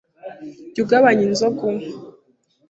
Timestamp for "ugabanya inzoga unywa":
0.83-1.89